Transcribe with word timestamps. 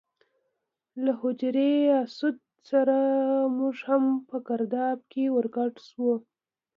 له 1.03 1.11
حجر 1.19 1.55
اسود 2.03 2.35
سره 2.69 2.97
موږ 3.57 3.75
هم 3.89 4.03
په 4.27 4.37
ګرداب 4.47 4.97
کې 5.11 5.23
ور 5.35 5.45
ګډ 5.55 5.73
شو. 5.89 6.09